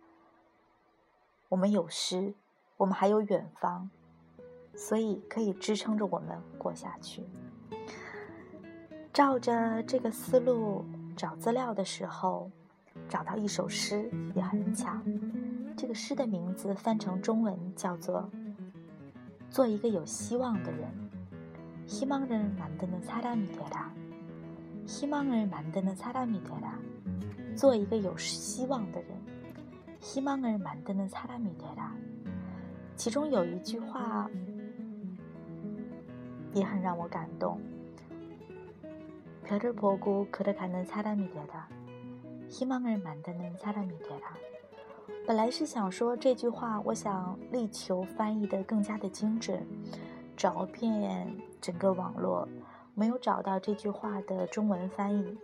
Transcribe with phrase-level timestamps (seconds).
[1.48, 2.34] 我们有诗，
[2.76, 3.88] 我们还有远方，
[4.74, 7.24] 所以可以支撑着我们过下去。
[9.14, 10.84] 照着这个思路
[11.16, 12.50] 找资料的时候，
[13.08, 14.92] 找到一首诗也很巧。
[15.77, 18.29] 这个诗的名字翻成中文叫做“
[19.51, 20.89] 做一个有希望的人”。
[21.91, 23.91] 희망을만드는사람이되 라，
[24.87, 26.79] 희망을만드는사람이되 라，
[27.57, 29.11] 做一个有希望的人。
[30.01, 31.93] 희망을만드는사람이되 라。
[32.97, 34.31] 其中有一句话
[36.55, 37.61] 也很让我感动。
[39.45, 41.67] 별을보고걸어가는사람이되 라，
[42.49, 44.37] 희망을만드는사람이되 라。
[45.27, 49.67] 本来是想说这句话，我想力求翻译的更加的精准，
[50.37, 52.49] 找遍整个网络，
[52.95, 55.39] 没有找到这句话的中文翻译，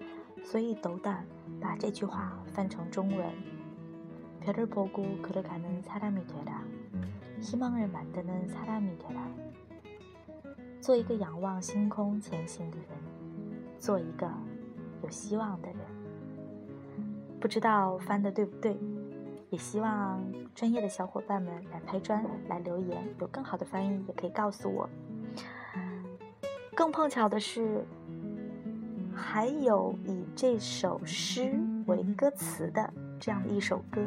[0.45, 1.25] 所以斗胆
[1.61, 3.27] 把这句话翻成中文。
[4.45, 6.63] 별을보고걸어가는사람이되 라，
[7.41, 9.19] 희망을만드는사람이되 라。
[10.81, 12.87] 做一个仰望星空前行的人，
[13.79, 14.31] 做一个
[15.03, 15.79] 有希望的人。
[17.41, 18.79] 不知道翻的对不对？
[19.52, 20.24] 也希望
[20.56, 24.90] 专业的小伙伴们来拍砖、来留言，有更好的翻译也可以告诉我。
[26.74, 27.86] 更碰巧的是，
[29.14, 31.54] 还有以这首诗
[31.86, 34.02] 为歌词的这样的一首歌，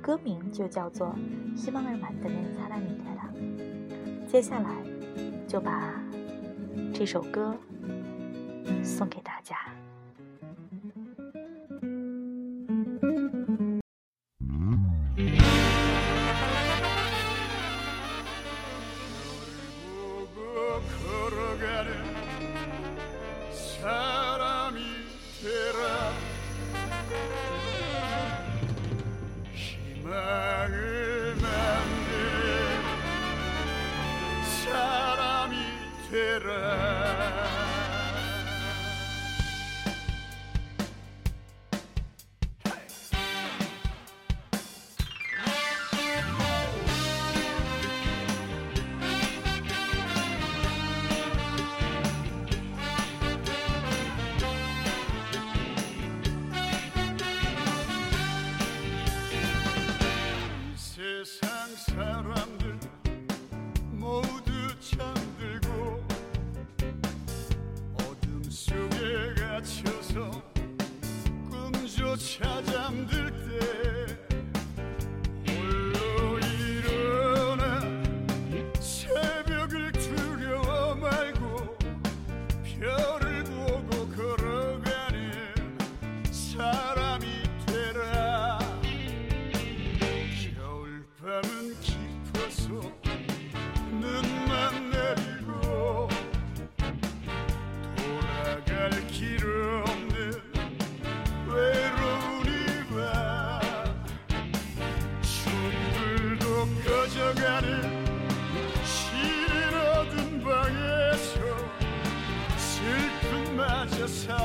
[0.00, 1.08] 歌名就叫做
[1.60, 3.28] 《希望尔满的人擦拉米泰拉》。
[4.28, 4.70] 接下来
[5.48, 6.00] 就把
[6.94, 7.52] 这首歌
[8.84, 9.56] 送给大家。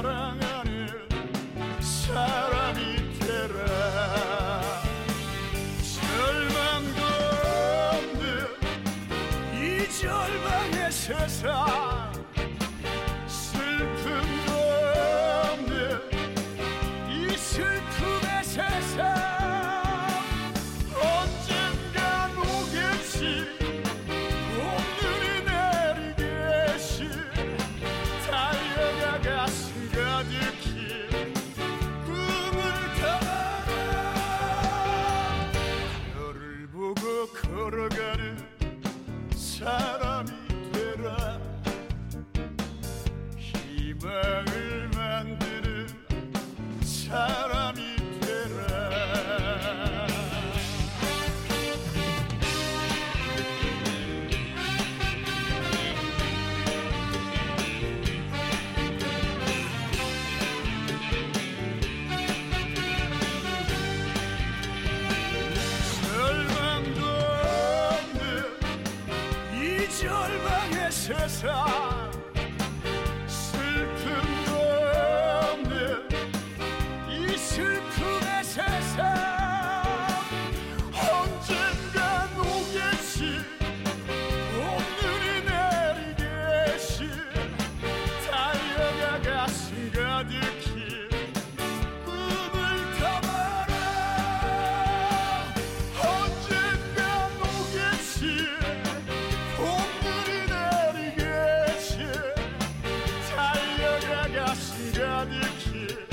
[0.10, 0.88] 사랑하는
[1.80, 4.82] 사람이 되라.
[6.02, 7.00] 절망도
[7.94, 8.26] 없는
[9.54, 11.99] 이 절망의 세상.
[70.50, 72.39] 穿越雪山。
[105.71, 106.09] here.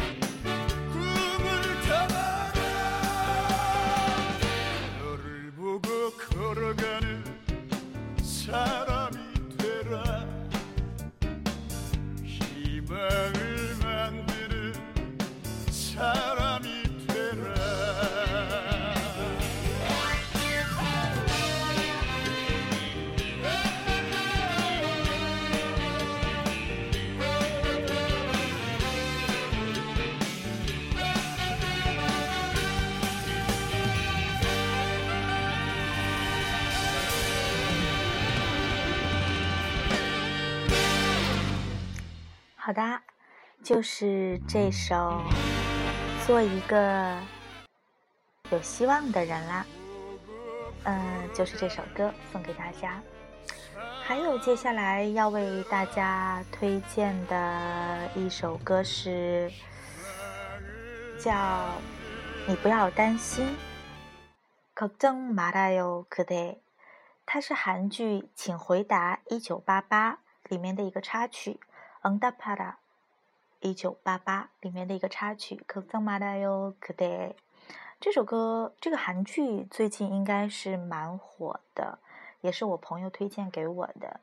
[42.65, 43.01] 好的，
[43.63, 44.95] 就是这首《
[46.25, 47.17] 做一个
[48.51, 49.65] 有希望的人》啦。
[50.83, 53.01] 嗯，就是这首歌送给大家。
[54.03, 59.51] 还有接下来要为大家推荐的一首歌是
[61.19, 61.31] 叫《
[62.47, 63.55] 你不要担心》，
[64.89, 66.57] 걱정말아요그대
[67.25, 70.13] 它是韩剧《请回答一九八八》
[70.49, 71.59] 里面的一个插曲。
[72.06, 72.78] 恩达帕拉，
[73.58, 77.34] 一九八八里面的一个插曲，可藏马达哟可得。
[77.98, 81.98] 这首歌，这个韩剧最近应该是蛮火的，
[82.42, 84.20] 也是我朋友推荐给我的。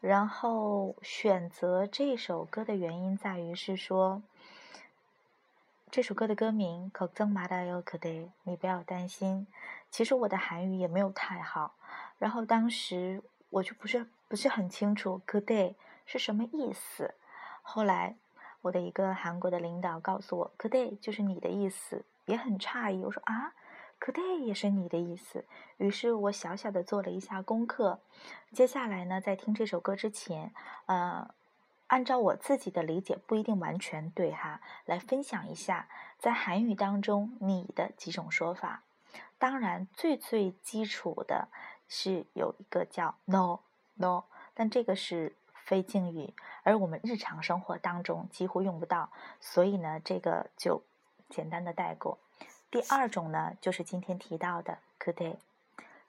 [0.00, 4.24] 然后选择这首歌的原因在于是说，
[5.88, 9.46] 这首歌的歌名可藏马达哟可得，你不要担心。
[9.88, 11.76] 其实我的韩语也没有太好，
[12.18, 17.14] 然后当时我就不是不是很清楚可得是什么意思。
[17.62, 18.16] 后来，
[18.62, 23.04] 我的一个韩国的领导告诉我 k d a y 就是你的意思，也很诧异。
[23.04, 23.54] 我说啊
[23.98, 25.44] k d a y 也是你的意思。
[25.76, 28.00] 于是我小小的做了一下功课。
[28.52, 30.52] 接下来呢，在听这首歌之前，
[30.86, 31.32] 呃，
[31.86, 35.88] 按照我自己的理解，不一定完全对哈，来分享一下
[36.18, 38.82] 在韩语当中你的几种说法。
[39.38, 41.48] 当然，最最基础的
[41.88, 43.60] 是有一个叫 no
[43.94, 44.24] no，
[44.54, 45.36] 但这个是。
[45.64, 50.82] 非敬语，而我们日常生活当中几乎用不到，所以呢，这个就
[51.28, 52.18] 简单的带过。
[52.70, 55.36] 第二种呢，就是今天提到的 good day，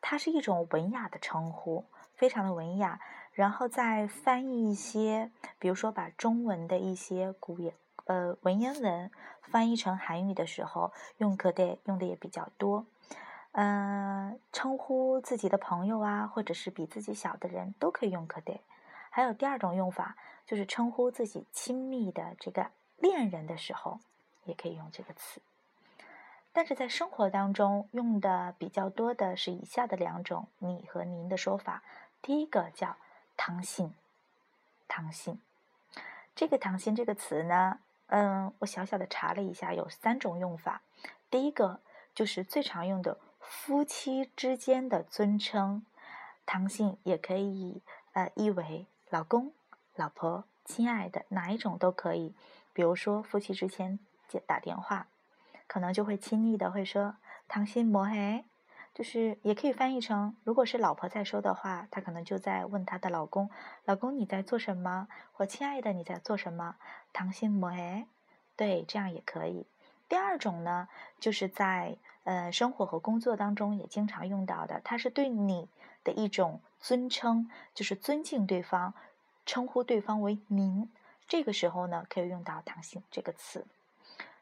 [0.01, 3.00] 它是一种文雅的称呼，非常的文雅。
[3.34, 9.10] 然后再翻译一些，比如说把中文的一些古言呃文言文
[9.41, 12.86] 翻译成韩语的时候，用 good day 用的也比较多。
[13.53, 18.60] 嗯，称呼自己的朋友啊，或者是比自己小的人都可以用 good day。
[19.13, 20.15] 还有第二种用法，
[20.47, 23.99] 就是称呼自己亲密的这个恋人的时候，
[24.45, 25.41] 也可以用这个词。
[26.53, 31.83] 但是在生活当中用的比较多的是以下的两种“你”和“您”的说法。
[32.21, 32.95] 第一个叫
[33.35, 33.93] “唐信”，
[34.87, 35.41] 唐信。
[36.35, 40.81] 这个“唐信”这个词呢，嗯，我小小的查了一下，有三种用法。
[41.29, 41.81] 第一个
[42.15, 45.85] 就是最常用的夫妻之间的尊称，
[46.45, 47.81] 唐信也可以
[48.13, 48.85] 呃译为。
[49.11, 49.51] 老公、
[49.97, 52.33] 老婆、亲爱的，哪一种都可以。
[52.71, 53.99] 比如说夫妻之间
[54.29, 55.07] 接打电话，
[55.67, 57.17] 可能就会亲昵的会说
[57.49, 58.45] “唐心摩嘿”，
[58.95, 63.49] 就是也可以翻译成，如果是老婆在说的话，她可能就在问她的老公
[63.83, 66.77] ：“老公你在做什么？”或“亲爱的你在做什么
[67.11, 68.05] ？”“唐心摩嘿”，
[68.55, 69.67] 对，这样也可以。
[70.10, 75.68] 第二种呢，就是在呃生活和工作当中也经常用到的，它是对你
[76.04, 78.94] 的一种尊称，就是尊敬对方。
[79.44, 80.90] 称呼对方为您，
[81.28, 83.64] 这个时候呢，可以用到“당신”这个词。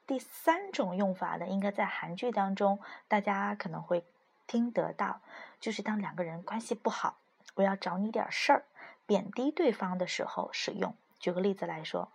[0.07, 4.03] 第三种用法呢，应该在韩剧当中，大家可能会
[4.47, 5.21] 听得到，
[5.61, 7.19] 就是当两个人关系不好，
[7.55, 8.65] 我要找你点事儿，
[9.05, 10.95] 贬低对方的时候使用。
[11.19, 12.09] 举个例子来说，“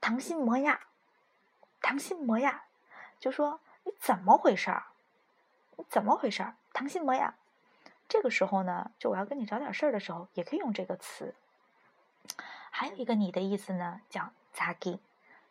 [0.00, 0.78] 당신 뭐 야？
[1.82, 2.60] 당신 뭐 야？
[3.19, 4.85] 就说：“你怎么回事儿？
[5.75, 6.55] 你怎么回事儿？
[6.71, 7.35] 当心么呀？”
[8.07, 11.33] 这个时候呢，就我要跟你找点事儿的时候，也可以用这个词。
[12.69, 14.99] 还有一个你的意思呢，叫咋给，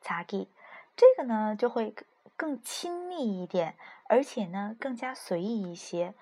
[0.00, 0.48] 咋给，
[0.96, 1.94] 这个呢就会
[2.36, 6.14] 更亲密一点，而且呢更加随意一些。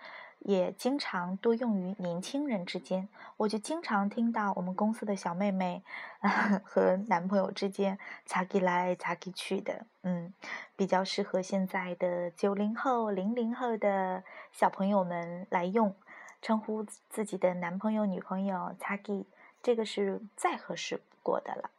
[0.44, 3.08] 也经常多用于年轻人之间，
[3.38, 5.82] 我就经常听到我们公司的小妹妹
[6.62, 10.34] 和男朋友之间咋给来咋给去的，嗯，
[10.76, 14.22] 比较适合现在的九零后、零零后的
[14.52, 15.96] 小朋友们来用，
[16.42, 19.24] 称呼自己的男朋友、女朋友“咋给”，
[19.62, 21.70] 这个是再合适不过的了。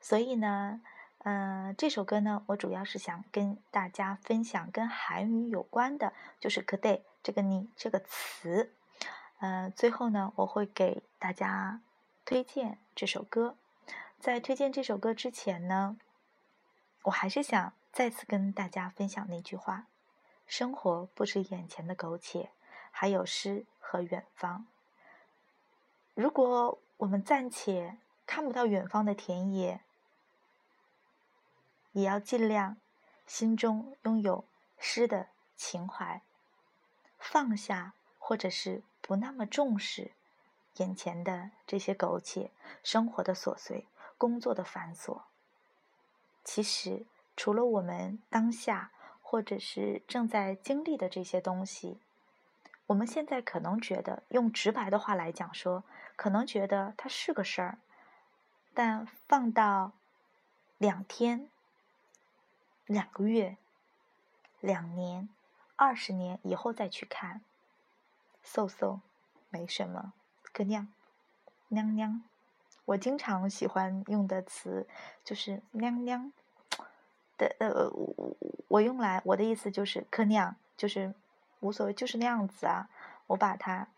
[0.00, 0.80] 所以呢，
[1.24, 7.02] 嗯，这首歌呢，我主要是想跟大家分享跟韩语有关的，就是 “kday”。
[7.24, 8.72] 这个“你”这个词。
[9.40, 11.80] 嗯，最后呢，我会给大家
[12.24, 13.56] 推荐这首歌。
[14.20, 15.96] 在推荐这首歌之前呢，
[17.02, 19.86] 我还是想再次跟大家分享那句话：
[20.46, 22.50] 生活不止眼前的苟且，
[22.90, 24.66] 还有诗和远方。
[26.14, 29.80] 如果我们暂且看不到远方的田野，
[31.92, 32.76] 也要尽量
[33.26, 34.44] 心中拥有
[34.78, 36.22] 诗的情怀，
[37.24, 40.12] 放下或者是不那么重视
[40.76, 42.50] 眼前的这些苟且
[42.82, 43.86] 生活的琐碎、
[44.18, 45.22] 工作的繁琐。
[46.44, 48.90] 其实，除了我们当下
[49.22, 51.98] 或者是正在经历的这些东西，
[52.88, 55.82] 我们现在可能觉得，用直白的话来讲说。
[56.16, 57.78] 可能觉得它是个事儿，
[58.72, 59.90] 但放到
[60.78, 61.50] 两天、
[62.86, 63.56] 两个月、
[64.60, 65.28] 两年、
[65.76, 67.40] 二十年以后再去看
[68.42, 69.00] ，so so，
[69.50, 70.12] 没什么，
[70.52, 70.88] 个娘
[71.68, 72.22] 娘娘。
[72.86, 74.86] 我经常喜欢用的词
[75.24, 76.32] 就是娘娘
[77.38, 78.36] 的，呃，我
[78.68, 81.14] 我用来我的意思就是可娘，就是
[81.60, 82.88] 无所谓，就是那样子啊，
[83.28, 83.88] 我把它。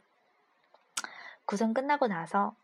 [1.45, 2.55] 구성 끝나고 나서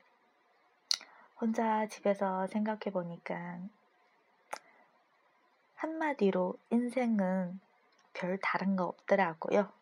[1.39, 3.59] 혼자 집에서 생각해 보니까
[5.75, 7.59] 한마디로 인생은
[8.13, 9.76] 별 다른 거 없더라고요.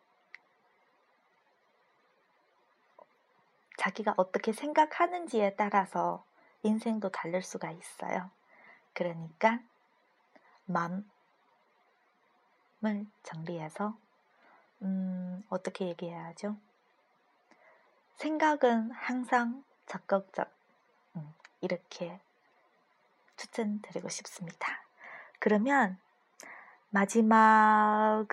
[3.87, 6.25] 자기가 어떻게 생각하는지에 따라서
[6.63, 8.29] 인생도 다를 수가 있어요.
[8.93, 9.59] 그러니까
[10.65, 11.09] 마음
[12.85, 13.97] 을 정리해서
[14.83, 16.57] 음, 어떻게 얘기해야죠?
[18.17, 20.47] 생각은 항상 적극적
[21.15, 22.19] 음, 이렇게
[23.37, 24.83] 추천드리고 싶습니다.
[25.39, 25.97] 그러면
[26.89, 28.29] 마지막은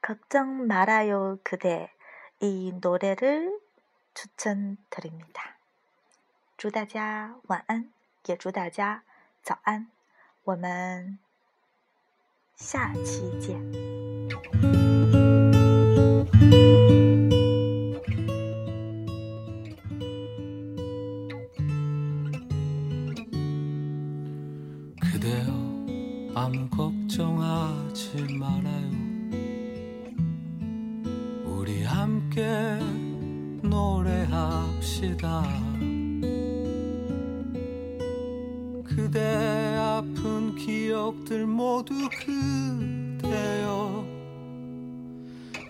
[0.00, 1.92] 걱정 말아요 그대
[2.40, 3.65] 이 노래를
[4.15, 5.57] 추천드립니다.
[6.57, 7.91] 祝大家晚安，
[8.25, 9.03] 也祝大家
[9.41, 9.87] 早安。
[10.43, 11.19] 我们
[12.55, 13.59] 下期见。
[25.01, 25.47] 그대여
[26.35, 28.91] 아무 걱정 안 잊지 말아요
[31.45, 32.41] 우리 함께
[33.76, 35.42] 노래합시다.
[38.84, 39.20] 그대
[39.78, 41.92] 아픈 기억들 모두
[42.24, 44.06] 그대여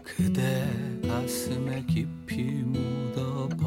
[0.04, 0.70] 그대
[1.02, 3.66] 가슴에 깊이 묻어버리고.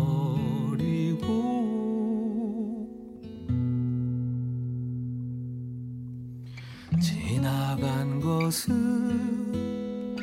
[7.01, 9.51] 지나간 것은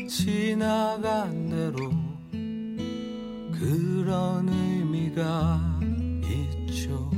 [0.09, 2.06] 지나간 대로
[3.59, 5.61] 그런 의미가
[6.23, 7.11] 있죠.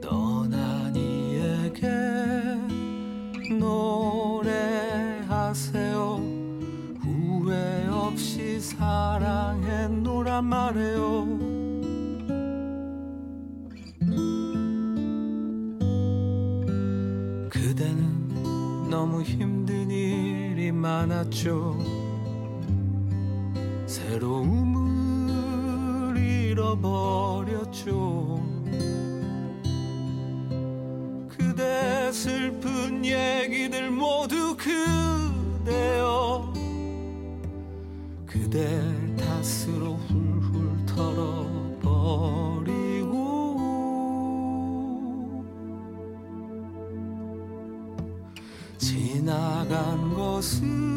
[0.00, 1.88] 떠난 이에게
[3.58, 5.00] 노래하세요.
[7.02, 11.54] 후회 없이 사랑했노란 말해요.
[18.94, 21.73] 너무 힘든 일이 많았죠
[32.14, 36.52] 슬픈 얘기들 모두 그대여.
[38.24, 41.84] 그댈 탓으로 훌훌 털어버리고.
[48.78, 50.93] 지나간 것은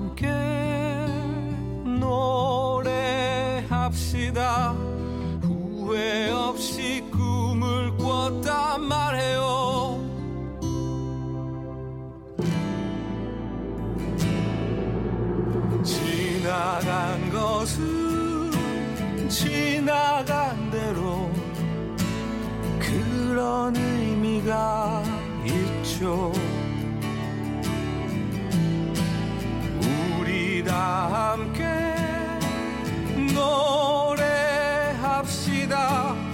[0.00, 0.26] 함께
[3.68, 4.72] 노래합시다.
[5.42, 10.00] 후회 없이 꿈을 꿨단 말해요.
[15.84, 18.50] 지나간 것은
[19.28, 21.30] 지나간 대로
[22.78, 25.02] 그런 의미가
[25.44, 26.32] 있죠
[31.30, 31.62] 함께
[34.96, 36.29] 노래합시다.